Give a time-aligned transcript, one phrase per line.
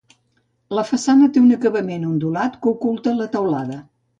[0.77, 3.79] La façana té un acabament ondulat que oculta la teulada.